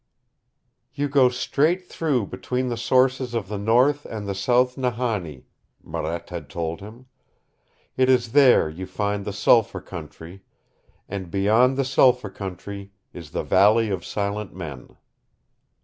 [0.95, 5.45] "You go straight through between the sources of the North and the South Nahani,"
[5.83, 7.05] Marette had told him.
[7.95, 10.41] "It is there you find the Sulphur Country,
[11.07, 14.97] and beyond the Sulphur Country is the Valley of Silent Men."